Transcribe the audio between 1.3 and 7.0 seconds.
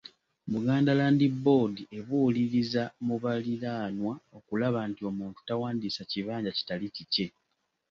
Board ebuuliriza mu baliraanwa okulaba nti omuntu tawandiisa kibanja kitali